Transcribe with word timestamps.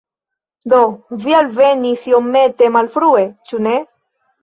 Do, 0.73 0.79
vi 1.27 1.37
alvenis 1.41 2.09
iomete 2.15 2.73
malfrue, 2.81 3.25
ĉu 3.53 3.65
ne? 3.71 3.81